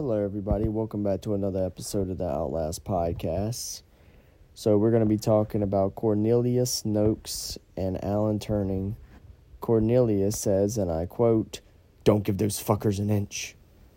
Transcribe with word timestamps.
Hello, 0.00 0.24
everybody. 0.24 0.66
Welcome 0.66 1.02
back 1.02 1.20
to 1.20 1.34
another 1.34 1.62
episode 1.62 2.08
of 2.08 2.16
the 2.16 2.26
Outlast 2.26 2.84
Podcast. 2.84 3.82
So, 4.54 4.78
we're 4.78 4.90
going 4.90 5.02
to 5.02 5.06
be 5.06 5.18
talking 5.18 5.62
about 5.62 5.94
Cornelius 5.94 6.86
Noakes 6.86 7.58
and 7.76 8.02
Alan 8.02 8.38
Turing. 8.38 8.94
Cornelius 9.60 10.38
says, 10.38 10.78
and 10.78 10.90
I 10.90 11.04
quote, 11.04 11.60
Don't 12.02 12.24
give 12.24 12.38
those 12.38 12.58
fuckers 12.58 12.98
an 12.98 13.10
inch. 13.10 13.56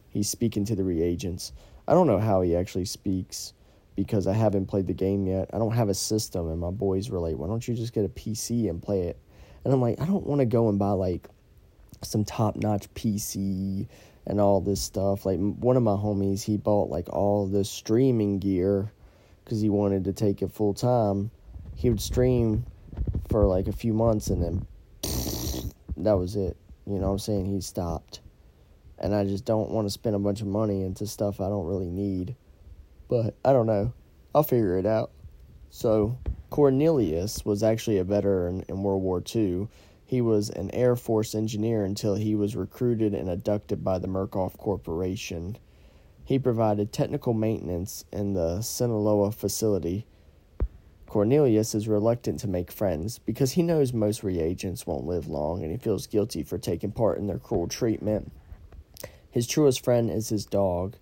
He's 0.10 0.28
speaking 0.28 0.66
to 0.66 0.76
the 0.76 0.84
reagents. 0.84 1.54
I 1.88 1.94
don't 1.94 2.08
know 2.08 2.20
how 2.20 2.42
he 2.42 2.54
actually 2.54 2.84
speaks 2.84 3.54
because 3.96 4.28
I 4.28 4.34
haven't 4.34 4.66
played 4.66 4.88
the 4.88 4.94
game 4.94 5.26
yet. 5.26 5.52
I 5.54 5.58
don't 5.58 5.72
have 5.72 5.88
a 5.88 5.94
system, 5.94 6.50
and 6.50 6.60
my 6.60 6.72
boys 6.72 7.10
were 7.10 7.20
like, 7.20 7.38
Why 7.38 7.48
don't 7.48 7.66
you 7.66 7.76
just 7.76 7.94
get 7.94 8.04
a 8.04 8.10
PC 8.10 8.70
and 8.70 8.84
play 8.84 9.04
it? 9.04 9.18
And 9.64 9.74
I'm 9.74 9.80
like, 9.80 10.02
I 10.02 10.06
don't 10.06 10.28
want 10.28 10.40
to 10.40 10.46
go 10.46 10.68
and 10.68 10.78
buy 10.78 10.92
like 10.92 11.30
some 12.02 12.26
top 12.26 12.58
notch 12.58 12.94
PC 12.94 13.88
and 14.26 14.40
all 14.40 14.62
this 14.62 14.82
stuff. 14.82 15.26
Like 15.26 15.40
one 15.40 15.78
of 15.78 15.84
my 15.84 15.92
homies, 15.92 16.44
he 16.44 16.58
bought 16.58 16.90
like 16.90 17.10
all 17.10 17.48
the 17.48 17.64
streaming 17.64 18.40
gear 18.40 18.92
because 19.44 19.62
he 19.62 19.70
wanted 19.70 20.06
to 20.06 20.14
take 20.14 20.42
it 20.42 20.52
full 20.52 20.74
time. 20.74 21.32
He 21.76 21.90
would 21.90 22.02
stream 22.02 22.66
for 23.30 23.46
like 23.48 23.68
a 23.68 23.74
few 23.74 23.94
months 23.94 24.28
and 24.28 24.42
then 24.44 24.68
that 25.98 26.14
was 26.14 26.36
it. 26.36 26.58
You 26.86 27.00
know 27.00 27.08
what 27.08 27.14
I'm 27.14 27.20
saying? 27.20 27.46
He 27.46 27.62
stopped. 27.62 28.22
And 29.00 29.14
I 29.14 29.26
just 29.26 29.46
don't 29.46 29.72
want 29.72 29.86
to 29.86 29.92
spend 29.92 30.16
a 30.16 30.20
bunch 30.20 30.42
of 30.42 30.48
money 30.48 30.84
into 30.84 31.08
stuff 31.08 31.42
I 31.42 31.50
don't 31.50 31.66
really 31.66 31.90
need. 31.90 32.36
But 33.10 33.36
I 33.44 33.52
don't 33.52 33.66
know. 33.66 33.94
I'll 34.34 34.44
figure 34.44 34.78
it 34.78 34.86
out. 34.86 35.12
So, 35.70 36.18
Cornelius 36.50 37.44
was 37.46 37.64
actually 37.64 37.98
a 37.98 38.04
veteran 38.04 38.64
in 38.70 38.84
World 38.84 39.02
War 39.02 39.24
II 39.36 39.68
he 40.14 40.22
was 40.22 40.52
an 40.52 40.70
Air 40.76 40.96
Force 40.96 41.34
engineer 41.34 41.84
until 41.84 42.14
he 42.14 42.36
was 42.36 42.56
recruited 42.56 43.16
and 43.16 43.28
abducted 43.28 43.84
by 43.84 43.98
the 43.98 44.08
Murkoff 44.08 44.56
Corporation. 44.58 45.58
He 46.24 46.38
provided 46.38 46.94
technical 46.94 47.34
maintenance 47.34 48.06
in 48.14 48.34
the 48.34 48.60
Sinyala 48.60 49.34
facility. 49.34 50.06
Cornelius 51.08 51.74
is 51.74 51.88
reluctant 51.88 52.40
to 52.42 52.48
make 52.48 52.72
friends 52.72 53.18
because 53.18 53.54
he 53.54 53.64
knows 53.64 53.92
most 53.92 54.22
reagents 54.22 54.86
won't 54.86 55.08
live 55.08 55.28
long 55.28 55.64
and 55.64 55.72
he 55.72 55.80
feels 55.80 56.06
guilty 56.06 56.44
for 56.44 56.60
taking 56.60 56.92
part 56.92 57.18
in 57.18 57.26
their 57.26 57.40
cruel 57.40 57.68
treatment. 57.68 58.32
His 59.32 59.48
truest 59.48 59.84
friend 59.84 60.12
is 60.12 60.30
his 60.30 60.46
dog, 60.46 60.96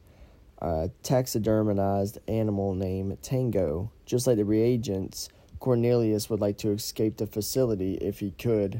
a 0.59 0.89
taxidermized 1.03 2.17
animal 2.29 2.75
named 2.75 3.21
Tango. 3.21 3.91
Just 4.05 4.25
like 4.25 4.37
the 4.37 4.45
reagents, 4.45 5.27
Cornelius 5.59 6.29
would 6.29 6.39
like 6.39 6.57
to 6.59 6.71
escape 6.71 7.17
the 7.17 7.27
facility 7.27 7.95
if 7.95 8.21
he 8.21 8.31
could. 8.31 8.79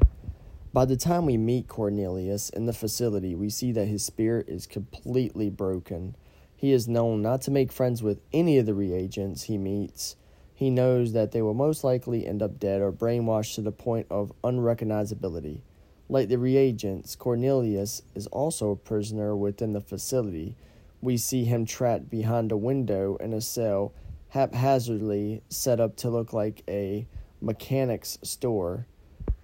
By 0.72 0.86
the 0.86 0.96
time 0.96 1.26
we 1.26 1.36
meet 1.36 1.68
Cornelius 1.68 2.48
in 2.48 2.64
the 2.64 2.72
facility, 2.72 3.34
we 3.34 3.50
see 3.50 3.72
that 3.72 3.88
his 3.88 4.02
spirit 4.02 4.48
is 4.48 4.66
completely 4.66 5.50
broken. 5.50 6.16
He 6.56 6.72
is 6.72 6.88
known 6.88 7.20
not 7.20 7.42
to 7.42 7.50
make 7.50 7.70
friends 7.70 8.02
with 8.02 8.22
any 8.32 8.56
of 8.56 8.64
the 8.64 8.72
reagents 8.72 9.42
he 9.42 9.58
meets. 9.58 10.16
He 10.54 10.70
knows 10.70 11.12
that 11.12 11.32
they 11.32 11.42
will 11.42 11.52
most 11.52 11.84
likely 11.84 12.26
end 12.26 12.42
up 12.42 12.58
dead 12.58 12.80
or 12.80 12.90
brainwashed 12.90 13.56
to 13.56 13.60
the 13.60 13.70
point 13.70 14.06
of 14.08 14.32
unrecognizability. 14.42 15.60
Like 16.08 16.30
the 16.30 16.38
reagents, 16.38 17.16
Cornelius 17.16 18.00
is 18.14 18.26
also 18.28 18.70
a 18.70 18.76
prisoner 18.76 19.36
within 19.36 19.74
the 19.74 19.80
facility. 19.82 20.56
We 21.02 21.18
see 21.18 21.44
him 21.44 21.66
trapped 21.66 22.08
behind 22.08 22.50
a 22.50 22.56
window 22.56 23.16
in 23.16 23.34
a 23.34 23.42
cell, 23.42 23.92
haphazardly 24.30 25.42
set 25.50 25.80
up 25.80 25.96
to 25.96 26.08
look 26.08 26.32
like 26.32 26.62
a 26.66 27.06
mechanic's 27.42 28.18
store. 28.22 28.86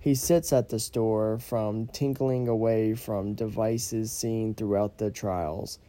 He 0.00 0.14
sits 0.14 0.52
at 0.52 0.68
the 0.68 0.78
store 0.78 1.38
from 1.38 1.88
tinkling 1.88 2.46
away 2.46 2.94
from 2.94 3.34
devices 3.34 4.12
seen 4.12 4.54
throughout 4.54 4.98
the 4.98 5.10
trials. 5.10 5.80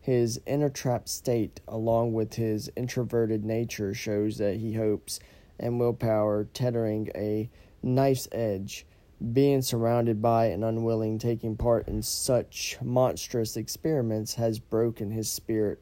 His 0.00 0.38
inner 0.46 0.68
trapped 0.68 1.08
state, 1.08 1.60
along 1.66 2.12
with 2.12 2.34
his 2.34 2.70
introverted 2.76 3.42
nature, 3.42 3.94
shows 3.94 4.36
that 4.36 4.58
he 4.58 4.74
hopes 4.74 5.18
and 5.58 5.80
willpower 5.80 6.44
tethering 6.52 7.08
a 7.14 7.48
knife's 7.82 8.28
edge. 8.32 8.86
Being 9.32 9.62
surrounded 9.62 10.20
by 10.20 10.46
and 10.46 10.62
unwilling 10.62 11.18
taking 11.18 11.56
part 11.56 11.88
in 11.88 12.02
such 12.02 12.76
monstrous 12.82 13.56
experiments 13.56 14.34
has 14.34 14.58
broken 14.58 15.10
his 15.10 15.30
spirit 15.30 15.80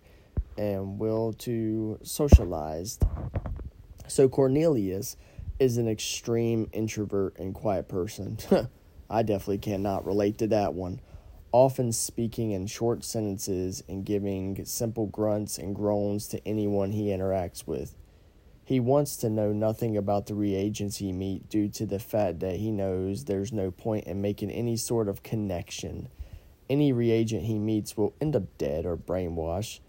and 0.56 1.00
will 1.00 1.32
to 1.32 1.98
socialize. 2.02 3.00
So 4.06 4.28
Cornelius 4.28 5.16
is 5.58 5.76
an 5.76 5.88
extreme 5.88 6.68
introvert 6.72 7.38
and 7.38 7.54
quiet 7.54 7.88
person. 7.88 8.38
I 9.10 9.22
definitely 9.22 9.58
cannot 9.58 10.06
relate 10.06 10.38
to 10.38 10.46
that 10.48 10.74
one. 10.74 11.00
Often 11.52 11.92
speaking 11.92 12.52
in 12.52 12.66
short 12.66 13.04
sentences 13.04 13.82
and 13.88 14.06
giving 14.06 14.64
simple 14.64 15.06
grunts 15.06 15.58
and 15.58 15.74
groans 15.74 16.26
to 16.28 16.46
anyone 16.48 16.92
he 16.92 17.08
interacts 17.08 17.66
with. 17.66 17.94
He 18.64 18.80
wants 18.80 19.16
to 19.18 19.28
know 19.28 19.52
nothing 19.52 19.96
about 19.96 20.26
the 20.26 20.34
reagents 20.34 20.96
he 20.96 21.12
meets 21.12 21.46
due 21.48 21.68
to 21.68 21.84
the 21.84 21.98
fact 21.98 22.40
that 22.40 22.56
he 22.56 22.70
knows 22.70 23.24
there's 23.24 23.52
no 23.52 23.70
point 23.70 24.06
in 24.06 24.22
making 24.22 24.50
any 24.50 24.76
sort 24.76 25.08
of 25.08 25.22
connection. 25.22 26.08
Any 26.70 26.92
reagent 26.92 27.42
he 27.42 27.58
meets 27.58 27.96
will 27.96 28.14
end 28.20 28.34
up 28.34 28.56
dead 28.56 28.86
or 28.86 28.96
brainwashed. 28.96 29.80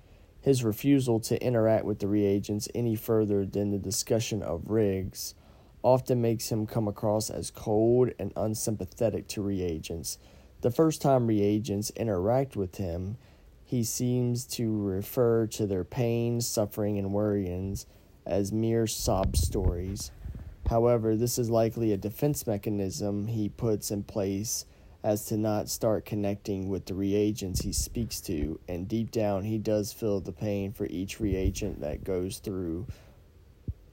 His 0.42 0.66
refusal 0.66 1.22
to 1.22 1.42
interact 1.42 1.86
with 1.86 2.00
the 2.00 2.08
reagents 2.08 2.68
any 2.76 2.96
further 2.96 3.46
than 3.46 3.72
the 3.72 3.78
discussion 3.78 4.44
of 4.44 4.70
rigs 4.70 5.36
often 5.84 6.22
makes 6.22 6.50
him 6.52 6.66
come 6.66 6.88
across 6.88 7.30
as 7.30 7.52
cold 7.52 8.10
and 8.18 8.32
unsympathetic 8.36 9.28
to 9.28 9.42
reagents. 9.42 10.18
The 10.62 10.72
first 10.72 11.02
time 11.02 11.28
reagents 11.28 11.92
interact 11.92 12.56
with 12.56 12.78
him, 12.78 13.18
he 13.66 13.84
seems 13.84 14.46
to 14.46 14.82
refer 14.82 15.46
to 15.48 15.68
their 15.68 15.84
pain, 15.84 16.40
suffering, 16.42 16.98
and 16.98 17.14
worryings 17.14 17.86
as 18.26 18.52
mere 18.52 18.88
sob 18.88 19.36
stories. 19.36 20.12
However, 20.70 21.16
this 21.16 21.38
is 21.38 21.50
likely 21.50 21.92
a 21.92 21.98
defense 21.98 22.48
mechanism 22.48 23.28
he 23.28 23.50
puts 23.50 23.92
in 23.92 24.04
place 24.04 24.66
as 25.04 25.26
to 25.26 25.38
not 25.38 25.68
start 25.68 26.06
connecting 26.06 26.70
with 26.70 26.86
the 26.86 26.94
reagents 26.94 27.62
he 27.62 27.74
speaks 27.74 28.22
to, 28.22 28.58
and 28.70 28.88
deep 28.88 29.12
down 29.12 29.44
he 29.44 29.58
does 29.58 29.92
feel 29.92 30.22
the 30.22 30.32
pain 30.32 30.72
for 30.72 30.86
each 30.86 31.20
reagent 31.20 31.82
that 31.82 32.06
goes 32.06 32.38
through 32.38 32.88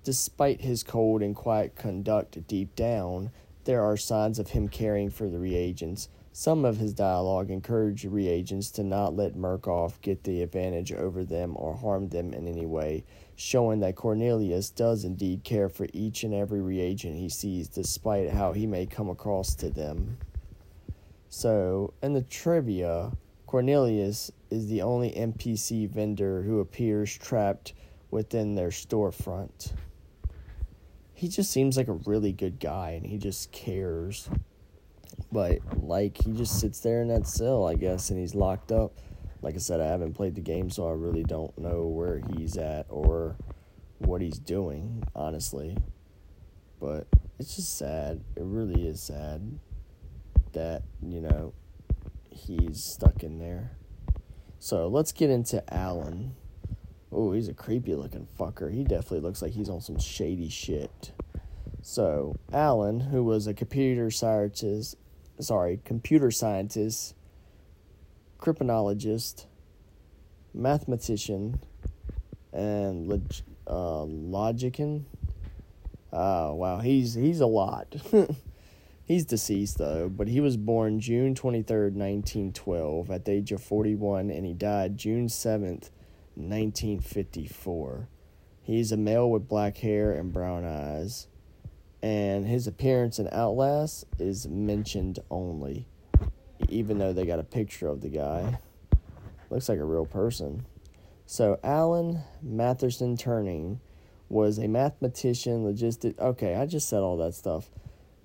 Despite 0.02 0.62
his 0.62 0.82
cold 0.82 1.20
and 1.20 1.36
quiet 1.36 1.76
conduct 1.76 2.46
deep 2.46 2.74
down, 2.74 3.30
there 3.64 3.82
are 3.82 3.98
signs 3.98 4.38
of 4.38 4.48
him 4.48 4.66
caring 4.66 5.10
for 5.10 5.28
the 5.28 5.38
reagents. 5.38 6.08
Some 6.32 6.64
of 6.64 6.78
his 6.78 6.94
dialogue 6.94 7.50
encouraged 7.50 8.06
reagents 8.06 8.70
to 8.72 8.82
not 8.82 9.14
let 9.14 9.36
Murkoff 9.36 10.00
get 10.00 10.24
the 10.24 10.40
advantage 10.40 10.90
over 10.90 11.22
them 11.22 11.54
or 11.54 11.74
harm 11.74 12.08
them 12.08 12.32
in 12.32 12.48
any 12.48 12.64
way, 12.64 13.04
showing 13.36 13.80
that 13.80 13.94
Cornelius 13.94 14.70
does 14.70 15.04
indeed 15.04 15.44
care 15.44 15.68
for 15.68 15.86
each 15.92 16.24
and 16.24 16.32
every 16.32 16.62
reagent 16.62 17.18
he 17.18 17.28
sees, 17.28 17.68
despite 17.68 18.30
how 18.30 18.54
he 18.54 18.66
may 18.66 18.86
come 18.86 19.10
across 19.10 19.54
to 19.56 19.68
them. 19.68 20.16
So, 21.28 21.92
in 22.02 22.14
the 22.14 22.22
trivia, 22.22 23.12
Cornelius 23.46 24.30
is 24.48 24.66
the 24.68 24.80
only 24.80 25.10
NPC 25.10 25.90
vendor 25.90 26.40
who 26.40 26.60
appears 26.60 27.14
trapped 27.18 27.74
within 28.10 28.54
their 28.54 28.70
storefront 28.70 29.72
he 31.20 31.28
just 31.28 31.50
seems 31.50 31.76
like 31.76 31.88
a 31.88 32.00
really 32.06 32.32
good 32.32 32.58
guy 32.58 32.92
and 32.92 33.04
he 33.04 33.18
just 33.18 33.52
cares. 33.52 34.30
But 35.30 35.58
like 35.76 36.16
he 36.16 36.32
just 36.32 36.58
sits 36.58 36.80
there 36.80 37.02
in 37.02 37.08
that 37.08 37.26
cell, 37.26 37.68
I 37.68 37.74
guess, 37.74 38.08
and 38.08 38.18
he's 38.18 38.34
locked 38.34 38.72
up. 38.72 38.96
Like 39.42 39.54
I 39.54 39.58
said, 39.58 39.82
I 39.82 39.86
haven't 39.86 40.14
played 40.14 40.34
the 40.34 40.40
game, 40.40 40.70
so 40.70 40.88
I 40.88 40.92
really 40.92 41.22
don't 41.22 41.56
know 41.58 41.82
where 41.82 42.22
he's 42.30 42.56
at 42.56 42.86
or 42.88 43.36
what 43.98 44.22
he's 44.22 44.38
doing, 44.38 45.04
honestly. 45.14 45.76
But 46.80 47.06
it's 47.38 47.54
just 47.54 47.76
sad. 47.76 48.24
It 48.34 48.42
really 48.42 48.88
is 48.88 49.02
sad 49.02 49.58
that, 50.52 50.84
you 51.06 51.20
know, 51.20 51.52
he's 52.30 52.82
stuck 52.82 53.22
in 53.22 53.38
there. 53.38 53.72
So 54.58 54.88
let's 54.88 55.12
get 55.12 55.28
into 55.28 55.62
Alan. 55.70 56.34
Oh, 57.22 57.32
he's 57.32 57.48
a 57.48 57.54
creepy 57.54 57.94
looking 57.94 58.26
fucker. 58.38 58.72
He 58.72 58.82
definitely 58.82 59.20
looks 59.20 59.42
like 59.42 59.52
he's 59.52 59.68
on 59.68 59.82
some 59.82 59.98
shady 59.98 60.48
shit. 60.48 61.12
So, 61.82 62.34
Alan, 62.50 62.98
who 62.98 63.22
was 63.22 63.46
a 63.46 63.52
computer 63.52 64.10
scientist, 64.10 64.96
sorry, 65.38 65.80
computer 65.84 66.30
scientist, 66.30 67.14
cryptonologist, 68.38 69.44
mathematician, 70.54 71.60
and 72.54 73.06
log, 73.06 73.32
uh, 73.66 74.04
logician. 74.04 75.04
Oh, 76.14 76.54
wow, 76.54 76.78
he's 76.78 77.12
he's 77.12 77.40
a 77.40 77.46
lot. 77.46 77.94
he's 79.04 79.26
deceased 79.26 79.76
though, 79.76 80.08
but 80.08 80.26
he 80.26 80.40
was 80.40 80.56
born 80.56 81.00
June 81.00 81.34
23rd, 81.34 81.92
1912 81.92 83.10
at 83.10 83.26
the 83.26 83.32
age 83.32 83.52
of 83.52 83.62
41 83.62 84.30
and 84.30 84.46
he 84.46 84.54
died 84.54 84.96
June 84.96 85.28
7th, 85.28 85.90
1954. 86.48 88.08
He's 88.62 88.92
a 88.92 88.96
male 88.96 89.30
with 89.30 89.48
black 89.48 89.78
hair 89.78 90.12
and 90.12 90.32
brown 90.32 90.64
eyes, 90.64 91.26
and 92.02 92.46
his 92.46 92.66
appearance 92.66 93.18
in 93.18 93.28
Outlast 93.32 94.04
is 94.18 94.46
mentioned 94.46 95.18
only, 95.30 95.88
even 96.68 96.98
though 96.98 97.12
they 97.12 97.26
got 97.26 97.38
a 97.38 97.44
picture 97.44 97.88
of 97.88 98.00
the 98.00 98.08
guy. 98.08 98.58
looks 99.50 99.68
like 99.68 99.78
a 99.78 99.84
real 99.84 100.06
person. 100.06 100.64
So 101.26 101.58
Alan 101.62 102.22
Mathison 102.44 103.16
Turing 103.16 103.78
was 104.28 104.58
a 104.58 104.68
mathematician, 104.68 105.64
logistic. 105.64 106.18
Okay, 106.18 106.54
I 106.54 106.66
just 106.66 106.88
said 106.88 107.00
all 107.00 107.16
that 107.18 107.34
stuff. 107.34 107.70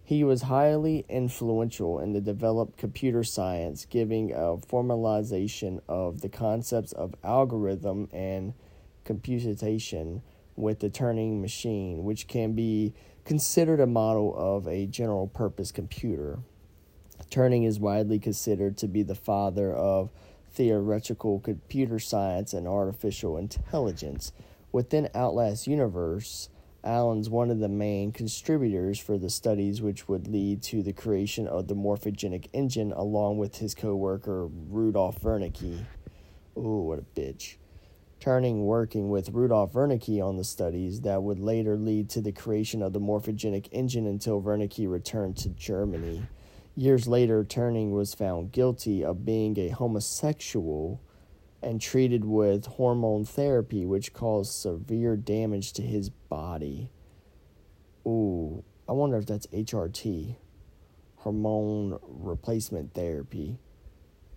He 0.07 0.23
was 0.23 0.43
highly 0.43 1.03
influential 1.09 1.99
in 1.99 2.13
the 2.13 2.21
developed 2.21 2.77
computer 2.77 3.23
science, 3.23 3.85
giving 3.85 4.31
a 4.31 4.55
formalization 4.55 5.81
of 5.89 6.21
the 6.21 6.29
concepts 6.29 6.91
of 6.91 7.15
algorithm 7.23 8.07
and 8.13 8.53
computation 9.03 10.21
with 10.55 10.79
the 10.79 10.91
Turing 10.91 11.41
machine, 11.41 12.03
which 12.03 12.27
can 12.27 12.53
be 12.53 12.93
considered 13.23 13.79
a 13.79 13.87
model 13.87 14.35
of 14.37 14.67
a 14.67 14.85
general 14.85 15.25
purpose 15.25 15.71
computer. 15.71 16.37
Turing 17.31 17.65
is 17.65 17.79
widely 17.79 18.19
considered 18.19 18.77
to 18.77 18.87
be 18.87 19.01
the 19.01 19.15
father 19.15 19.73
of 19.73 20.11
theoretical 20.51 21.39
computer 21.39 21.97
science 21.97 22.53
and 22.53 22.67
artificial 22.67 23.37
intelligence. 23.37 24.31
Within 24.71 25.09
Outlast 25.15 25.65
universe, 25.65 26.49
Alan's 26.85 27.31
one 27.31 27.49
of 27.49 27.57
the 27.57 27.67
main 27.67 28.11
contributors 28.11 28.99
for 28.99 29.17
the 29.17 29.29
studies 29.29 29.81
which 29.81 30.07
would 30.07 30.27
lead 30.27 30.61
to 30.61 30.83
the 30.83 30.93
creation 30.93 31.47
of 31.47 31.67
the 31.67 31.75
morphogenic 31.75 32.47
engine 32.53 32.91
along 32.91 33.39
with 33.39 33.57
his 33.57 33.73
co-worker 33.73 34.45
Rudolf 34.45 35.19
Wernicke. 35.21 35.83
Ooh, 36.55 36.83
what 36.83 36.99
a 36.99 37.19
bitch. 37.19 37.55
Turing 38.21 38.65
working 38.65 39.09
with 39.09 39.29
Rudolf 39.29 39.73
Wernicke 39.73 40.23
on 40.23 40.37
the 40.37 40.43
studies 40.43 41.01
that 41.01 41.23
would 41.23 41.39
later 41.39 41.75
lead 41.75 42.07
to 42.11 42.21
the 42.21 42.31
creation 42.31 42.83
of 42.83 42.93
the 42.93 42.99
morphogenic 42.99 43.67
engine 43.71 44.05
until 44.05 44.41
Wernicke 44.41 44.89
returned 44.89 45.37
to 45.37 45.49
Germany. 45.49 46.27
Years 46.75 47.07
later, 47.07 47.43
Turing 47.43 47.91
was 47.91 48.13
found 48.13 48.51
guilty 48.51 49.03
of 49.03 49.25
being 49.25 49.57
a 49.57 49.69
homosexual 49.69 51.01
and 51.65 51.81
treated 51.81 52.23
with 52.23 52.67
hormone 52.67 53.25
therapy, 53.25 53.85
which 53.85 54.13
caused 54.13 54.53
severe 54.53 55.17
damage 55.17 55.73
to 55.73 55.81
his 55.81 56.09
body. 56.09 56.91
Ooh, 58.05 58.63
I 58.87 58.91
wonder 58.91 59.17
if 59.17 59.25
that's 59.25 59.47
HRT, 59.47 60.35
hormone 61.17 61.97
replacement 62.03 62.93
therapy. 62.93 63.57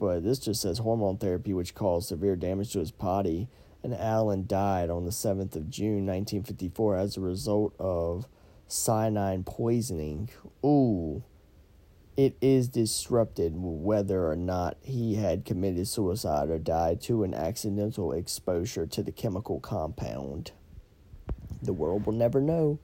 But 0.01 0.25
this 0.25 0.39
just 0.39 0.63
says 0.63 0.79
hormone 0.79 1.19
therapy, 1.19 1.53
which 1.53 1.75
caused 1.75 2.09
severe 2.09 2.35
damage 2.35 2.73
to 2.73 2.79
his 2.79 2.93
body. 2.93 3.49
And 3.83 3.95
Allen 3.95 4.47
died 4.47 4.89
on 4.89 5.05
the 5.05 5.11
7th 5.11 5.55
of 5.55 5.69
June, 5.69 6.07
1954, 6.07 6.97
as 6.97 7.17
a 7.17 7.21
result 7.21 7.75
of 7.79 8.27
cyanide 8.67 9.45
poisoning. 9.45 10.31
Ooh 10.65 11.23
it 12.19 12.37
is 12.41 12.67
disrupted 12.67 13.53
whether 13.55 14.29
or 14.29 14.35
not 14.35 14.76
he 14.81 15.15
had 15.15 15.44
committed 15.44 15.87
suicide 15.87 16.50
or 16.50 16.59
died 16.59 17.00
to 17.00 17.23
an 17.23 17.32
accidental 17.32 18.11
exposure 18.11 18.85
to 18.87 19.05
the 19.05 19.12
chemical 19.12 19.61
compound. 19.61 20.50
The 21.62 21.73
world 21.73 22.06
will 22.06 22.15
never 22.15 22.41
know. 22.41 22.81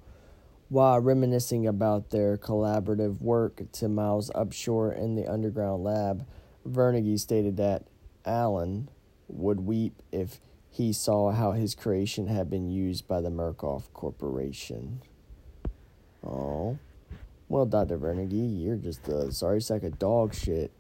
While 0.69 1.01
reminiscing 1.01 1.67
about 1.67 2.11
their 2.11 2.37
collaborative 2.37 3.21
work 3.21 3.63
to 3.73 3.89
Miles 3.89 4.31
Upshur 4.37 4.97
in 4.97 5.17
the 5.17 5.27
underground 5.27 5.83
lab, 5.83 6.25
Wernicke 6.65 7.19
stated 7.19 7.57
that 7.57 7.89
Alan 8.25 8.89
would 9.27 9.59
weep 9.59 10.01
if 10.13 10.39
he 10.71 10.93
saw 10.93 11.33
how 11.33 11.51
his 11.51 11.75
creation 11.75 12.29
had 12.29 12.49
been 12.49 12.71
used 12.71 13.09
by 13.09 13.21
the 13.21 13.31
Murkoff 13.31 13.93
Corporation. 13.93 15.03
Oh. 16.25 16.79
Well, 17.49 17.67
Dr. 17.67 17.99
Wernicke, 17.99 18.63
you're 18.63 18.77
just 18.77 19.07
a 19.09 19.31
sorry 19.33 19.61
sack 19.61 19.83
of 19.83 19.99
dog 19.99 20.35
shit. 20.35 20.73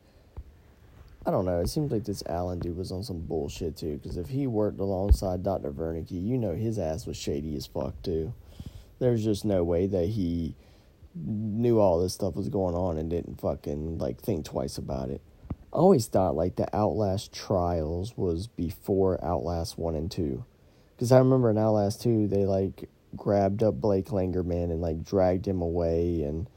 I 1.27 1.31
don't 1.31 1.47
know. 1.47 1.61
It 1.61 1.69
seems 1.69 1.91
like 1.91 2.05
this 2.05 2.23
Allen 2.27 2.59
dude 2.59 2.77
was 2.77 2.93
on 2.93 3.03
some 3.03 3.21
bullshit 3.21 3.77
too. 3.77 3.99
Because 3.99 4.17
if 4.17 4.29
he 4.29 4.47
worked 4.47 4.79
alongside 4.79 5.43
Dr. 5.43 5.73
Wernicke, 5.73 6.11
you 6.11 6.37
know 6.37 6.55
his 6.55 6.79
ass 6.79 7.07
was 7.07 7.17
shady 7.17 7.57
as 7.57 7.67
fuck 7.67 8.01
too. 8.03 8.35
There's 8.99 9.25
just 9.25 9.45
no 9.45 9.65
way 9.65 9.87
that 9.87 10.09
he 10.11 10.55
knew 11.15 11.79
all 11.79 12.01
this 12.01 12.15
stuff 12.15 12.35
was 12.35 12.49
going 12.49 12.75
on 12.75 12.99
and 12.99 13.09
didn't 13.09 13.41
fucking 13.41 13.99
like 13.99 14.21
think 14.21 14.45
twice 14.45 14.77
about 14.77 15.11
it. 15.11 15.23
I 15.73 15.77
always 15.77 16.07
thought 16.07 16.37
like 16.37 16.57
the 16.57 16.75
Outlast 16.77 17.33
trials 17.33 18.17
was 18.17 18.47
before 18.47 19.23
Outlast 19.25 19.79
one 19.79 19.95
and 19.95 20.11
two. 20.11 20.45
Because 20.95 21.11
I 21.11 21.19
remember 21.19 21.51
in 21.51 21.59
Outlast 21.59 22.03
two, 22.03 22.29
they 22.29 22.45
like 22.45 22.89
grabbed 23.17 23.63
up 23.63 23.81
Blake 23.81 24.07
Langermann 24.07 24.65
and 24.65 24.81
like 24.81 25.05
dragged 25.05 25.47
him 25.47 25.63
away 25.63 26.23
and 26.23 26.49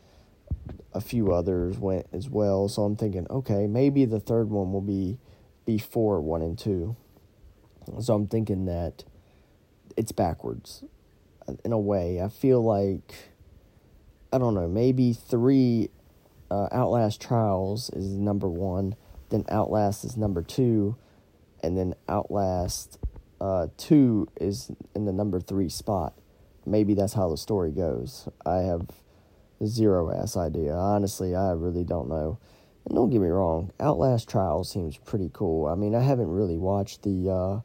a 0.98 1.02
few 1.02 1.32
others 1.32 1.78
went 1.78 2.08
as 2.12 2.28
well. 2.28 2.68
So 2.68 2.84
I'm 2.84 2.96
thinking, 2.96 3.28
okay, 3.30 3.68
maybe 3.68 4.04
the 4.06 4.20
third 4.20 4.50
one 4.50 4.74
will 4.74 4.82
be 4.82 5.20
before 5.66 6.20
one 6.20 6.42
and 6.42 6.58
two. 6.58 6.96
So 8.02 8.16
I'm 8.16 8.28
thinking 8.28 8.66
that 8.66 9.04
it's 9.96 10.12
backwards 10.12 10.84
in 11.64 11.72
a 11.72 11.80
way. 11.80 12.20
I 12.20 12.30
feel 12.30 12.64
like, 12.64 13.14
I 14.34 14.40
don't 14.40 14.56
know, 14.56 14.68
maybe 14.68 15.14
three 15.14 15.90
uh, 16.50 16.68
Outlast 16.72 17.22
Trials 17.22 17.92
is 17.92 18.08
number 18.08 18.48
one, 18.48 18.96
then 19.30 19.46
Outlast 19.50 20.04
is 20.04 20.18
number 20.18 20.42
two, 20.42 20.98
and 21.62 21.78
then 21.78 21.94
Outlast 22.10 22.98
uh, 23.40 23.68
2 23.78 24.30
is 24.42 24.72
in 24.96 25.06
the 25.06 25.14
number 25.14 25.40
three 25.40 25.70
spot. 25.70 26.14
Maybe 26.66 26.96
that's 26.96 27.14
how 27.14 27.30
the 27.30 27.38
story 27.38 27.72
goes. 27.72 28.28
I 28.46 28.58
have 28.58 28.88
zero 29.66 30.12
ass 30.12 30.38
idea. 30.38 30.74
Honestly, 30.74 31.36
I 31.36 31.52
really 31.52 31.84
don't 31.84 32.10
know. 32.10 32.40
And 32.86 32.96
don't 32.96 33.10
get 33.10 33.22
me 33.22 33.28
wrong, 33.28 33.72
Outlast 33.80 34.30
Trial 34.30 34.64
seems 34.64 34.98
pretty 34.98 35.30
cool. 35.34 35.68
I 35.68 35.76
mean, 35.76 35.94
I 35.94 36.02
haven't 36.02 36.30
really 36.30 36.58
watched 36.58 37.04
the 37.04 37.30
uh, 37.30 37.60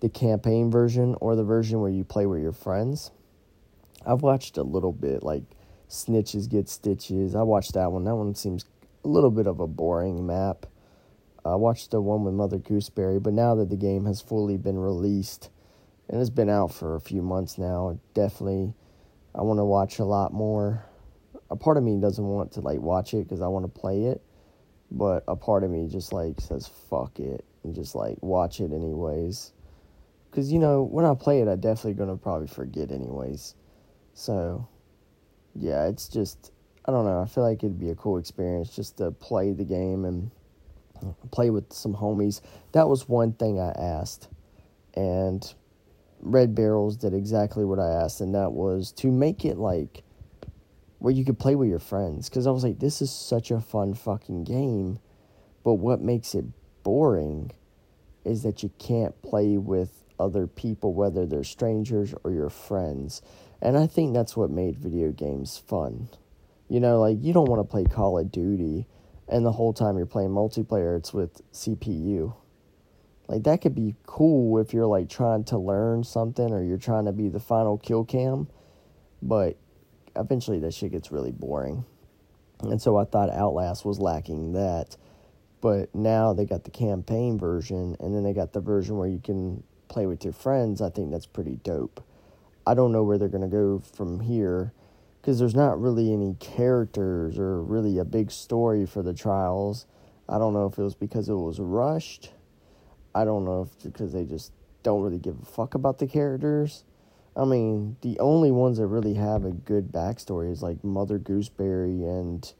the 0.00 0.08
campaign 0.08 0.70
version 0.70 1.16
or 1.20 1.34
the 1.34 1.44
version 1.44 1.80
where 1.80 1.90
you 1.90 2.04
play 2.04 2.26
with 2.26 2.42
your 2.42 2.52
friends. 2.52 3.10
I've 4.06 4.22
watched 4.22 4.58
a 4.58 4.62
little 4.62 4.92
bit, 4.92 5.22
like 5.22 5.42
Snitches 5.88 6.48
Get 6.48 6.68
Stitches. 6.68 7.34
I 7.34 7.42
watched 7.42 7.74
that 7.74 7.90
one. 7.90 8.04
That 8.04 8.16
one 8.16 8.34
seems 8.34 8.64
a 9.04 9.08
little 9.08 9.30
bit 9.30 9.46
of 9.46 9.60
a 9.60 9.66
boring 9.66 10.26
map. 10.26 10.66
I 11.44 11.54
watched 11.54 11.92
the 11.92 12.00
one 12.00 12.24
with 12.24 12.34
Mother 12.34 12.58
Gooseberry, 12.58 13.20
but 13.20 13.32
now 13.32 13.54
that 13.54 13.70
the 13.70 13.76
game 13.76 14.04
has 14.06 14.20
fully 14.20 14.56
been 14.56 14.78
released 14.78 15.48
and 16.08 16.20
it's 16.20 16.30
been 16.30 16.50
out 16.50 16.74
for 16.74 16.96
a 16.96 17.00
few 17.00 17.22
months 17.22 17.56
now, 17.56 17.98
definitely 18.14 18.74
I 19.34 19.42
want 19.42 19.58
to 19.58 19.64
watch 19.64 19.98
a 19.98 20.04
lot 20.04 20.32
more 20.32 20.84
a 21.50 21.56
part 21.56 21.76
of 21.76 21.82
me 21.82 21.98
doesn't 22.00 22.24
want 22.24 22.52
to 22.52 22.60
like 22.60 22.80
watch 22.80 23.14
it 23.14 23.24
because 23.24 23.40
I 23.40 23.46
want 23.46 23.64
to 23.64 23.80
play 23.80 24.04
it, 24.04 24.22
but 24.90 25.24
a 25.28 25.36
part 25.36 25.64
of 25.64 25.70
me 25.70 25.88
just 25.88 26.12
like 26.12 26.40
says 26.40 26.66
fuck 26.90 27.18
it 27.18 27.44
and 27.64 27.74
just 27.74 27.94
like 27.94 28.18
watch 28.22 28.60
it 28.60 28.72
anyways. 28.72 29.52
Cause 30.32 30.52
you 30.52 30.58
know 30.58 30.82
when 30.82 31.04
I 31.04 31.14
play 31.14 31.40
it, 31.40 31.48
I 31.48 31.56
definitely 31.56 31.94
gonna 31.94 32.16
probably 32.16 32.48
forget 32.48 32.90
anyways. 32.90 33.54
So, 34.14 34.68
yeah, 35.54 35.86
it's 35.86 36.08
just 36.08 36.52
I 36.84 36.92
don't 36.92 37.04
know. 37.04 37.20
I 37.20 37.26
feel 37.26 37.42
like 37.42 37.64
it'd 37.64 37.80
be 37.80 37.90
a 37.90 37.94
cool 37.94 38.18
experience 38.18 38.74
just 38.74 38.98
to 38.98 39.10
play 39.10 39.52
the 39.52 39.64
game 39.64 40.04
and 40.04 40.30
play 41.30 41.50
with 41.50 41.72
some 41.72 41.94
homies. 41.94 42.40
That 42.72 42.88
was 42.88 43.08
one 43.08 43.32
thing 43.32 43.60
I 43.60 43.70
asked, 43.70 44.28
and 44.94 45.54
Red 46.20 46.54
Barrels 46.54 46.96
did 46.96 47.14
exactly 47.14 47.64
what 47.64 47.78
I 47.78 47.88
asked, 47.88 48.20
and 48.20 48.34
that 48.34 48.52
was 48.52 48.92
to 48.92 49.10
make 49.10 49.44
it 49.44 49.58
like 49.58 50.02
where 50.98 51.12
you 51.12 51.24
could 51.24 51.38
play 51.38 51.54
with 51.54 51.68
your 51.68 51.78
friends. 51.78 52.28
Because 52.28 52.46
I 52.46 52.50
was 52.50 52.64
like, 52.64 52.78
this 52.78 53.02
is 53.02 53.10
such 53.10 53.50
a 53.50 53.60
fun 53.60 53.94
fucking 53.94 54.44
game. 54.44 54.98
But 55.64 55.74
what 55.74 56.00
makes 56.00 56.34
it 56.34 56.44
boring 56.82 57.52
is 58.24 58.42
that 58.42 58.62
you 58.62 58.70
can't 58.78 59.20
play 59.22 59.56
with 59.56 60.02
other 60.18 60.46
people, 60.46 60.94
whether 60.94 61.26
they're 61.26 61.44
strangers 61.44 62.14
or 62.24 62.30
your 62.30 62.50
friends. 62.50 63.22
And 63.60 63.76
I 63.76 63.86
think 63.86 64.14
that's 64.14 64.36
what 64.36 64.50
made 64.50 64.76
video 64.78 65.12
games 65.12 65.58
fun. 65.58 66.08
You 66.68 66.80
know, 66.80 67.00
like 67.00 67.18
you 67.20 67.32
don't 67.32 67.48
want 67.48 67.60
to 67.60 67.70
play 67.70 67.84
Call 67.84 68.18
of 68.18 68.32
Duty 68.32 68.86
and 69.28 69.44
the 69.44 69.52
whole 69.52 69.72
time 69.72 69.96
you're 69.96 70.06
playing 70.06 70.30
multiplayer, 70.30 70.96
it's 70.96 71.12
with 71.12 71.40
CPU. 71.52 72.34
Like 73.28 73.42
that 73.42 73.60
could 73.60 73.74
be 73.74 73.96
cool 74.06 74.58
if 74.58 74.72
you're 74.72 74.86
like 74.86 75.08
trying 75.08 75.44
to 75.44 75.58
learn 75.58 76.04
something 76.04 76.52
or 76.52 76.62
you're 76.62 76.78
trying 76.78 77.06
to 77.06 77.12
be 77.12 77.28
the 77.28 77.40
final 77.40 77.76
kill 77.76 78.04
cam, 78.04 78.48
but 79.20 79.56
eventually 80.16 80.58
that 80.60 80.74
shit 80.74 80.92
gets 80.92 81.12
really 81.12 81.32
boring. 81.32 81.84
And 82.60 82.80
so 82.80 82.96
I 82.96 83.04
thought 83.04 83.30
Outlast 83.30 83.84
was 83.84 83.98
lacking 83.98 84.52
that. 84.52 84.96
But 85.60 85.94
now 85.94 86.32
they 86.32 86.44
got 86.44 86.64
the 86.64 86.70
campaign 86.70 87.38
version 87.38 87.96
and 88.00 88.14
then 88.14 88.22
they 88.22 88.32
got 88.32 88.52
the 88.52 88.60
version 88.60 88.96
where 88.96 89.08
you 89.08 89.18
can 89.18 89.62
play 89.88 90.06
with 90.06 90.24
your 90.24 90.32
friends. 90.32 90.80
I 90.80 90.90
think 90.90 91.10
that's 91.10 91.26
pretty 91.26 91.56
dope. 91.62 92.04
I 92.66 92.74
don't 92.74 92.92
know 92.92 93.02
where 93.02 93.18
they're 93.18 93.28
going 93.28 93.48
to 93.48 93.48
go 93.48 93.78
from 93.78 94.20
here 94.20 94.72
because 95.20 95.38
there's 95.38 95.54
not 95.54 95.80
really 95.80 96.12
any 96.12 96.36
characters 96.38 97.38
or 97.38 97.60
really 97.62 97.98
a 97.98 98.04
big 98.04 98.30
story 98.30 98.86
for 98.86 99.02
the 99.02 99.14
trials. 99.14 99.86
I 100.28 100.38
don't 100.38 100.52
know 100.52 100.66
if 100.66 100.78
it 100.78 100.82
was 100.82 100.94
because 100.94 101.28
it 101.28 101.34
was 101.34 101.58
rushed. 101.58 102.30
I 103.14 103.24
don't 103.24 103.44
know 103.44 103.62
if 103.62 103.82
because 103.82 104.12
they 104.12 104.24
just 104.24 104.52
don't 104.82 105.02
really 105.02 105.18
give 105.18 105.40
a 105.40 105.44
fuck 105.44 105.74
about 105.74 105.98
the 105.98 106.06
characters. 106.06 106.84
I 107.36 107.44
mean, 107.44 107.98
the 108.00 108.18
only 108.18 108.50
ones 108.50 108.78
that 108.78 108.86
really 108.86 109.12
have 109.14 109.44
a 109.44 109.50
good 109.50 109.92
backstory 109.92 110.50
is 110.50 110.62
like 110.62 110.82
Mother 110.82 111.18
Gooseberry 111.18 112.02
and 112.02 112.50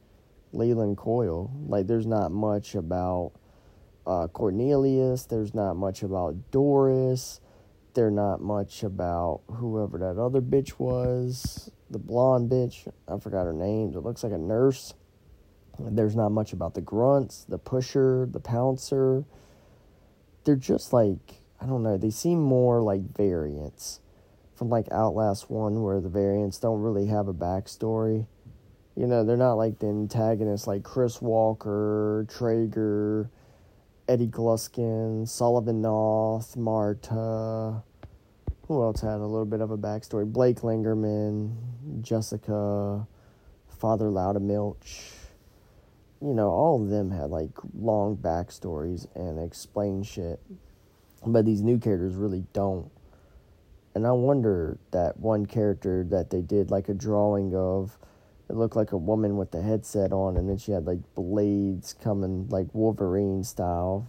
Leland 0.53 0.99
Coyle. 0.99 1.51
Like, 1.67 1.87
there's 1.87 2.07
not 2.07 2.31
much 2.31 2.75
about 2.75 3.33
uh, 4.07 4.29
Cornelius. 4.29 5.25
There's 5.25 5.55
not 5.55 5.77
much 5.77 6.03
about 6.03 6.51
Doris. 6.51 7.41
There's 7.95 8.13
not 8.13 8.43
much 8.43 8.83
about 8.83 9.41
whoever 9.47 9.97
that 9.97 10.21
other 10.21 10.43
bitch 10.43 10.79
was, 10.79 11.71
the 11.89 11.99
blonde 11.99 12.51
bitch. 12.51 12.87
I 13.09 13.19
forgot 13.19 13.47
her 13.47 13.55
name. 13.55 13.95
It 13.95 14.01
looks 14.01 14.23
like 14.23 14.33
a 14.33 14.39
nurse. 14.39 14.93
There's 15.79 16.15
not 16.15 16.33
much 16.33 16.53
about 16.53 16.75
the 16.75 16.83
grunts, 16.83 17.47
the 17.49 17.57
pusher, 17.57 18.29
the 18.31 18.41
pouncer. 18.41 19.25
They're 20.45 20.57
just 20.57 20.93
like, 20.93 21.41
I 21.59 21.65
don't 21.65 21.83
know, 21.83 21.97
they 21.97 22.11
seem 22.11 22.43
more 22.43 22.83
like 22.83 23.17
variants 23.17 24.01
from 24.57 24.69
like 24.69 24.91
Outlast 24.91 25.51
1, 25.51 25.83
where 25.83 26.01
the 26.01 26.09
variants 26.09 26.59
don't 26.59 26.81
really 26.81 27.07
have 27.07 27.29
a 27.29 27.35
backstory. 27.35 28.27
You 28.97 29.07
know, 29.07 29.25
they're 29.25 29.37
not 29.37 29.55
like 29.55 29.79
the 29.79 29.87
antagonists 29.87 30.67
like 30.67 30.83
Chris 30.83 31.21
Walker, 31.21 32.27
Trager, 32.29 33.29
Eddie 34.09 34.27
Gluskin, 34.27 35.29
Sullivan 35.29 35.83
Knoth, 35.83 36.57
Marta. 36.57 37.83
Who 38.67 38.83
else 38.83 39.01
had 39.03 39.21
a 39.21 39.27
little 39.27 39.45
bit 39.45 39.61
of 39.61 39.71
a 39.71 39.79
backstory? 39.79 40.31
Blake 40.31 40.61
Langermann, 40.61 42.03
Jessica, 42.03 43.07
Father 43.69 44.07
Loudermilk 44.07 44.77
you 46.21 46.33
know, 46.33 46.49
all 46.49 46.83
of 46.83 46.89
them 46.89 47.11
had 47.11 47.31
like 47.31 47.51
long 47.79 48.17
backstories 48.17 49.07
and 49.15 49.39
explain 49.39 50.03
shit. 50.03 50.41
But 51.27 51.45
these 51.45 51.63
new 51.63 51.79
characters 51.79 52.15
really 52.15 52.45
don't. 52.53 52.91
And 53.97 54.07
I 54.07 54.13
wonder 54.13 54.79
that 54.91 55.19
one 55.19 55.47
character 55.47 56.05
that 56.11 56.29
they 56.29 56.43
did 56.43 56.71
like 56.71 56.91
a 56.91 56.93
drawing 56.93 57.55
of, 57.57 57.97
it 58.51 58.55
looked 58.55 58.77
like 58.77 58.93
a 58.93 58.99
woman 58.99 59.39
with 59.39 59.53
the 59.53 59.63
headset 59.63 60.13
on, 60.13 60.37
and 60.37 60.47
then 60.47 60.59
she 60.59 60.73
had 60.73 60.87
like 60.87 60.99
blades 61.15 61.95
coming, 61.95 62.47
like 62.51 62.67
Wolverine 62.75 63.43
style, 63.43 64.07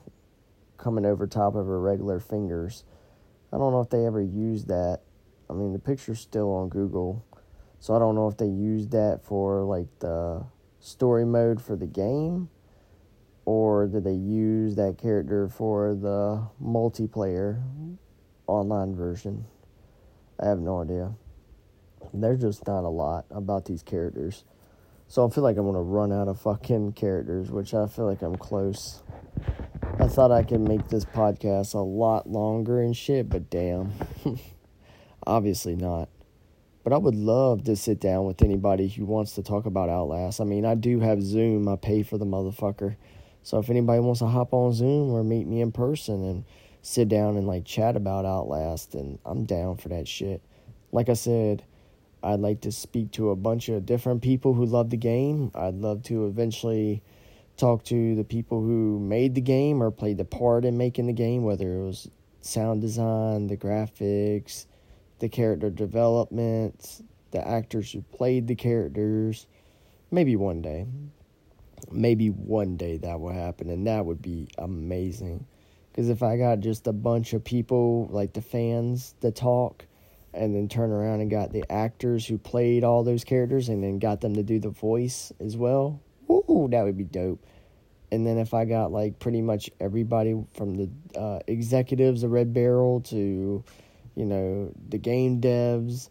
coming 0.75 1.06
over 1.06 1.25
top 1.25 1.56
of 1.56 1.67
her 1.67 1.79
regular 1.79 2.20
fingers. 2.20 2.84
I 3.53 3.58
don't 3.58 3.72
know 3.72 3.79
if 3.79 3.89
they 3.89 4.06
ever 4.06 4.22
used 4.22 4.67
that. 4.67 5.03
I 5.50 5.53
mean, 5.53 5.72
the 5.72 5.79
picture's 5.79 6.20
still 6.20 6.51
on 6.51 6.67
Google, 6.67 7.25
so 7.79 7.96
I 7.96 8.00
don't 8.00 8.13
know 8.13 8.27
if 8.27 8.36
they 8.36 8.46
used 8.46 8.91
that 8.91 9.22
for 9.24 9.63
like 9.63 9.88
the 10.00 10.44
story 10.82 11.25
mode 11.25 11.62
for 11.62 11.77
the 11.77 11.88
game 11.88 12.50
or 13.46 13.88
did 13.88 14.03
they 14.03 14.12
use 14.12 14.75
that 14.75 14.98
character 14.98 15.48
for 15.48 15.96
the 15.96 16.46
multiplayer 16.62 17.63
online 18.48 18.94
version? 18.94 19.46
I 20.39 20.48
have 20.48 20.60
no 20.60 20.82
idea. 20.82 21.13
There's 22.13 22.41
just 22.41 22.67
not 22.67 22.84
a 22.84 22.89
lot 22.89 23.25
about 23.32 23.65
these 23.65 23.84
characters. 23.84 24.44
So 25.08 25.25
I 25.25 25.29
feel 25.29 25.44
like 25.44 25.58
I'm 25.58 25.72
to 25.72 25.79
run 25.79 26.12
out 26.12 26.27
of 26.27 26.41
fucking 26.41 26.94
characters, 26.94 27.50
which 27.50 27.74
I 27.74 27.88
feel 27.88 28.06
like 28.06 28.22
I'm 28.22 28.36
close. 28.36 29.01
I 30.00 30.08
thought 30.08 30.32
I 30.32 30.44
could 30.44 30.62
make 30.62 30.89
this 30.89 31.06
podcast 31.06 31.74
a 31.74 31.79
lot 31.79 32.29
longer 32.29 32.82
and 32.82 32.96
shit, 32.96 33.29
but 33.29 33.50
damn. 33.50 33.94
Obviously 35.27 35.75
not. 35.75 36.10
But 36.84 36.94
I 36.94 36.98
would 36.98 37.15
love 37.15 37.63
to 37.65 37.75
sit 37.75 38.00
down 38.00 38.25
with 38.25 38.41
anybody 38.41 38.88
who 38.88 39.06
wants 39.06 39.34
to 39.34 39.44
talk 39.44 39.65
about 39.65 39.89
Outlast. 39.89 40.39
I 40.39 40.44
mean, 40.44 40.65
I 40.65 40.75
do 40.75 41.00
have 41.00 41.22
Zoom. 41.22 41.67
I 41.67 41.75
pay 41.77 42.03
for 42.03 42.17
the 42.17 42.25
motherfucker. 42.25 42.96
So 43.44 43.60
if 43.60 43.70
anybody 43.70 44.00
wants 44.00 44.20
to 44.20 44.27
hop 44.27 44.53
on 44.53 44.74
Zoom 44.74 45.12
or 45.12 45.24
meet 45.24 45.48
me 45.48 45.62
in 45.62 45.72
person 45.72 46.24
and 46.24 46.44
sit 46.88 47.10
down 47.10 47.36
and 47.36 47.46
like 47.46 47.65
chat 47.65 47.98
about 47.98 48.25
Outlast, 48.25 48.96
and 48.96 49.20
I'm 49.25 49.44
down 49.44 49.75
for 49.75 49.89
that 49.89 50.08
shit. 50.08 50.41
Like 50.94 51.10
I 51.10 51.13
said, 51.13 51.65
I'd 52.24 52.39
like 52.39 52.62
to 52.62 52.72
speak 52.72 53.12
to 53.12 53.32
a 53.32 53.36
bunch 53.36 53.67
of 53.67 53.86
different 53.86 54.22
people 54.22 54.53
who 54.53 54.65
love 54.65 54.89
the 54.89 54.96
game. 54.96 55.51
I'd 55.53 55.75
love 55.75 56.01
to 56.03 56.27
eventually 56.27 57.03
talk 57.58 57.84
to 57.86 58.15
the 58.15 58.24
people 58.24 58.62
who 58.62 59.00
made 59.00 59.36
the 59.36 59.41
game 59.41 59.84
or 59.84 59.91
played 59.91 60.17
the 60.17 60.24
part 60.24 60.63
in 60.63 60.77
making 60.77 61.08
the 61.08 61.13
game, 61.13 61.44
whether 61.44 61.77
it 61.77 61.86
was 61.86 62.10
sound 62.39 62.79
design, 62.79 63.48
the 63.48 63.58
graphics, 63.58 64.65
the 65.20 65.27
character 65.27 65.70
development, 65.70 67.01
the 67.32 67.46
actors 67.46 67.91
who 67.91 68.01
played 68.01 68.48
the 68.48 68.56
characters. 68.56 69.46
Maybe 70.10 70.38
one 70.38 70.62
day. 70.62 70.88
Maybe 71.91 72.29
one 72.29 72.77
day 72.77 72.96
that 73.00 73.20
will 73.20 73.34
happen, 73.34 73.70
and 73.70 73.86
that 73.88 74.06
would 74.06 74.22
be 74.22 74.48
amazing. 74.58 75.46
Because 75.97 76.09
if 76.09 76.21
I 76.21 76.37
got 76.37 76.59
just 76.59 76.85
a 76.85 76.93
bunch 76.93 77.33
of 77.33 77.43
people, 77.43 78.07
like 78.11 78.33
the 78.33 78.41
fans, 78.43 79.15
that 79.21 79.35
talk, 79.35 79.83
and 80.31 80.53
then 80.53 80.67
turn 80.69 80.91
around 80.91 81.21
and 81.21 81.31
got 81.31 81.51
the 81.51 81.65
actors 81.71 82.23
who 82.23 82.37
played 82.37 82.83
all 82.83 83.03
those 83.03 83.23
characters, 83.23 83.67
and 83.67 83.83
then 83.83 83.97
got 83.97 84.21
them 84.21 84.35
to 84.35 84.43
do 84.43 84.59
the 84.59 84.69
voice 84.69 85.33
as 85.39 85.57
well, 85.57 85.99
ooh, 86.29 86.67
that 86.69 86.83
would 86.83 86.99
be 86.99 87.03
dope. 87.03 87.43
And 88.11 88.27
then 88.27 88.37
if 88.37 88.53
I 88.53 88.65
got 88.65 88.91
like 88.91 89.17
pretty 89.17 89.41
much 89.41 89.71
everybody 89.79 90.35
from 90.53 90.75
the 90.75 91.19
uh, 91.19 91.39
executives 91.47 92.21
of 92.21 92.29
Red 92.29 92.53
Barrel 92.53 93.01
to 93.01 93.63
you 94.17 94.25
know, 94.25 94.71
the 94.89 94.97
game 94.97 95.39
devs 95.39 96.09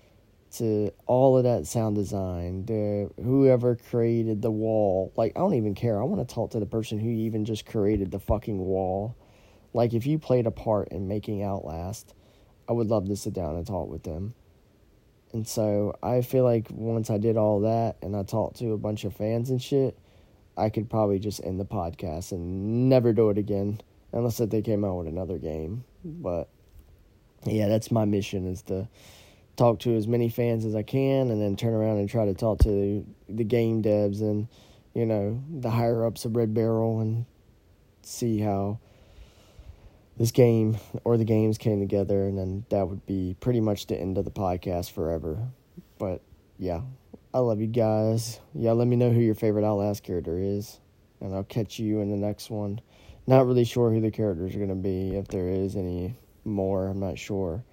to 0.52 0.90
all 1.06 1.36
of 1.36 1.44
that 1.44 1.66
sound 1.66 1.96
design, 1.96 2.64
to 2.66 3.12
whoever 3.22 3.76
created 3.76 4.40
the 4.40 4.50
wall. 4.50 5.12
Like, 5.16 5.32
I 5.36 5.40
don't 5.40 5.54
even 5.54 5.74
care. 5.74 6.00
I 6.00 6.04
want 6.04 6.26
to 6.26 6.34
talk 6.34 6.52
to 6.52 6.60
the 6.60 6.66
person 6.66 6.98
who 6.98 7.10
even 7.10 7.44
just 7.44 7.66
created 7.66 8.10
the 8.10 8.20
fucking 8.20 8.58
wall. 8.58 9.16
Like, 9.76 9.92
if 9.92 10.06
you 10.06 10.18
played 10.18 10.46
a 10.46 10.50
part 10.50 10.88
in 10.88 11.06
making 11.06 11.42
Outlast, 11.42 12.14
I 12.66 12.72
would 12.72 12.86
love 12.86 13.08
to 13.08 13.16
sit 13.16 13.34
down 13.34 13.56
and 13.56 13.66
talk 13.66 13.90
with 13.90 14.04
them. 14.04 14.32
And 15.34 15.46
so 15.46 15.94
I 16.02 16.22
feel 16.22 16.44
like 16.44 16.68
once 16.70 17.10
I 17.10 17.18
did 17.18 17.36
all 17.36 17.60
that 17.60 17.96
and 18.00 18.16
I 18.16 18.22
talked 18.22 18.56
to 18.60 18.72
a 18.72 18.78
bunch 18.78 19.04
of 19.04 19.14
fans 19.14 19.50
and 19.50 19.60
shit, 19.60 19.98
I 20.56 20.70
could 20.70 20.88
probably 20.88 21.18
just 21.18 21.44
end 21.44 21.60
the 21.60 21.66
podcast 21.66 22.32
and 22.32 22.88
never 22.88 23.12
do 23.12 23.28
it 23.28 23.36
again 23.36 23.82
unless 24.12 24.38
that 24.38 24.50
they 24.50 24.62
came 24.62 24.82
out 24.82 24.96
with 24.96 25.08
another 25.08 25.36
game. 25.36 25.84
But 26.02 26.48
yeah, 27.44 27.68
that's 27.68 27.90
my 27.90 28.06
mission 28.06 28.50
is 28.50 28.62
to 28.62 28.88
talk 29.56 29.80
to 29.80 29.94
as 29.94 30.08
many 30.08 30.30
fans 30.30 30.64
as 30.64 30.74
I 30.74 30.84
can 30.84 31.30
and 31.30 31.38
then 31.38 31.54
turn 31.54 31.74
around 31.74 31.98
and 31.98 32.08
try 32.08 32.24
to 32.24 32.32
talk 32.32 32.60
to 32.60 33.04
the 33.28 33.44
game 33.44 33.82
devs 33.82 34.22
and 34.22 34.48
you 34.94 35.04
know 35.04 35.42
the 35.50 35.68
higher 35.68 36.06
ups 36.06 36.24
of 36.24 36.34
Red 36.34 36.54
Barrel 36.54 37.00
and 37.00 37.26
see 38.02 38.38
how 38.38 38.78
this 40.16 40.30
game 40.30 40.78
or 41.04 41.16
the 41.16 41.24
games 41.24 41.58
came 41.58 41.80
together 41.80 42.26
and 42.26 42.38
then 42.38 42.64
that 42.70 42.88
would 42.88 43.04
be 43.06 43.36
pretty 43.40 43.60
much 43.60 43.86
the 43.86 43.96
end 43.96 44.18
of 44.18 44.24
the 44.24 44.30
podcast 44.30 44.92
forever. 44.92 45.48
But 45.98 46.22
yeah, 46.58 46.82
I 47.34 47.38
love 47.40 47.60
you 47.60 47.66
guys. 47.66 48.40
Yeah, 48.54 48.72
let 48.72 48.88
me 48.88 48.96
know 48.96 49.10
who 49.10 49.20
your 49.20 49.34
favorite 49.34 49.64
Outlast 49.64 50.02
character 50.02 50.38
is 50.38 50.80
and 51.20 51.34
I'll 51.34 51.44
catch 51.44 51.78
you 51.78 52.00
in 52.00 52.10
the 52.10 52.16
next 52.16 52.50
one. 52.50 52.80
Not 53.26 53.46
really 53.46 53.64
sure 53.64 53.90
who 53.90 54.00
the 54.00 54.10
characters 54.10 54.54
are 54.54 54.58
going 54.58 54.68
to 54.70 54.74
be 54.74 55.16
if 55.16 55.28
there 55.28 55.48
is 55.48 55.76
any 55.76 56.16
more. 56.44 56.86
I'm 56.86 57.00
not 57.00 57.18
sure. 57.18 57.64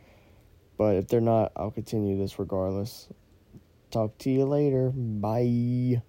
But 0.78 0.96
if 0.96 1.08
they're 1.08 1.22
not, 1.22 1.52
I'll 1.56 1.72
continue 1.72 2.18
this 2.18 2.40
regardless. 2.40 3.08
Talk 3.92 4.18
to 4.20 4.32
you 4.32 4.46
later. 4.46 4.92
Bye. 4.92 6.02